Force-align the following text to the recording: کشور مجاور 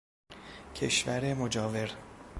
کشور 0.75 1.33
مجاور 1.33 1.89